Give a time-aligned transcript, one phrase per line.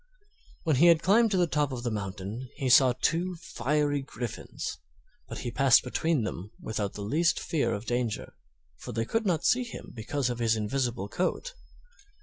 [0.63, 4.79] When he had climbed to the top of the mountain he saw two fiery griffins;
[5.27, 8.33] but he passed between them without the least fear of danger,
[8.77, 11.53] for they could not see him because of his invisible coat.